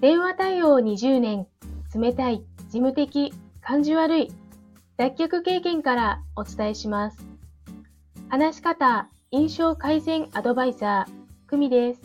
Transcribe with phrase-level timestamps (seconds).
[0.00, 1.46] 電話対応20年、
[1.94, 4.32] 冷たい、事務的、感じ悪い、
[4.96, 7.18] 脱却経験からお伝えします。
[8.30, 12.00] 話し方、印象改善アドバイザー、久美です。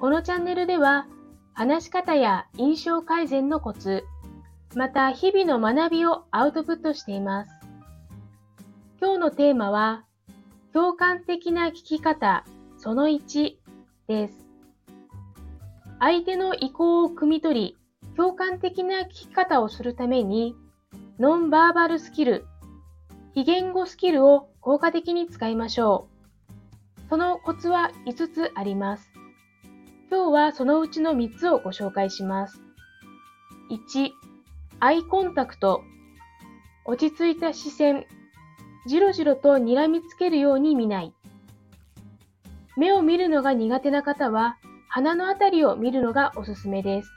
[0.00, 1.06] このチャンネルでは、
[1.52, 4.02] 話し方や印象改善のコツ、
[4.74, 7.50] また日々の学びをアウトプットしています。
[9.02, 10.06] 今日のテーマは、
[10.72, 12.46] 共感的な聞き方
[12.78, 13.56] その1
[14.08, 14.43] です。
[16.04, 17.76] 相手の意向を汲み取り、
[18.14, 20.54] 共感的な聞き方をするために、
[21.18, 22.44] ノンバーバルスキル、
[23.32, 26.10] 非言語スキルを効果的に使いましょ
[27.06, 27.08] う。
[27.08, 29.10] そのコツは5つあります。
[30.10, 32.60] 今日はそのうちの3つをご紹介します。
[33.70, 34.10] 1、
[34.80, 35.84] アイコンタクト。
[36.84, 38.04] 落ち着いた視線。
[38.86, 41.14] じろじろと睨みつけるように見ない。
[42.76, 44.58] 目を見るのが苦手な方は、
[44.94, 47.10] 鼻のあたりを見るのがおすすめです。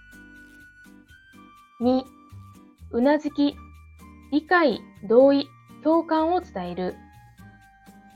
[1.80, 2.02] 2、
[2.90, 3.56] うなずき。
[4.32, 5.48] 理解、同意、
[5.84, 6.96] 共感を伝える。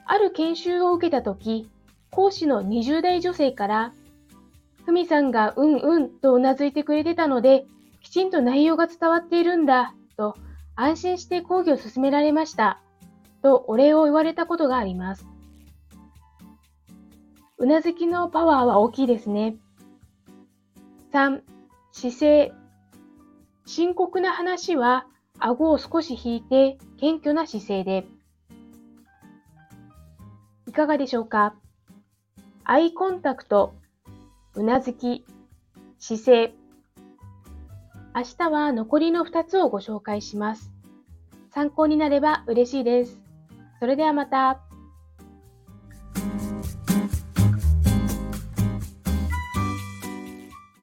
[0.08, 1.70] ある研修を受けたとき、
[2.09, 3.94] 講師の20代女性から、
[4.84, 7.67] ふみさんがうんうんとうなずいてくれてたので、
[8.02, 10.36] きちんと内容が伝わっているんだ、と
[10.76, 12.82] 安心して講義を進められました、
[13.44, 15.28] とお礼を言われたことがあります。
[17.62, 19.56] うなずきのパワーは大きいですね。
[21.14, 21.42] 3、
[21.92, 22.54] 姿勢。
[23.67, 25.06] 深刻な話は
[25.38, 28.08] 顎を少し引いて謙虚な姿勢で。
[30.66, 31.54] いかがでしょうか？
[32.64, 33.76] アイコンタクト、
[34.56, 35.23] うなずき、
[36.00, 36.56] 姿勢。
[38.16, 40.72] 明日は残りの2つをご紹介します。
[41.52, 43.22] 参考になれば嬉しいです。
[43.80, 44.62] それではまた。